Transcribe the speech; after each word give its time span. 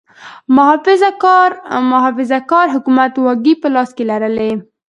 محافظه 1.91 2.39
کار 2.53 2.65
حکومت 2.75 3.11
واګې 3.23 3.53
په 3.61 3.67
لاس 3.75 3.89
کې 3.97 4.03
لرلې. 4.11 4.51